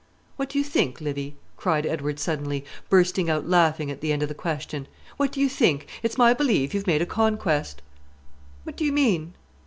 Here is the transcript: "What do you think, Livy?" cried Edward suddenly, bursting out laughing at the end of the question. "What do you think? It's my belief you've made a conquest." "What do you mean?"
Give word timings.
"What 0.35 0.49
do 0.49 0.57
you 0.57 0.63
think, 0.63 0.99
Livy?" 0.99 1.35
cried 1.57 1.85
Edward 1.85 2.17
suddenly, 2.17 2.65
bursting 2.89 3.29
out 3.29 3.47
laughing 3.47 3.91
at 3.91 4.01
the 4.01 4.11
end 4.11 4.23
of 4.23 4.29
the 4.29 4.33
question. 4.33 4.87
"What 5.17 5.31
do 5.31 5.39
you 5.39 5.47
think? 5.47 5.85
It's 6.01 6.17
my 6.17 6.33
belief 6.33 6.73
you've 6.73 6.87
made 6.87 7.03
a 7.03 7.05
conquest." 7.05 7.83
"What 8.63 8.75
do 8.77 8.83
you 8.83 8.91
mean?" 8.93 9.35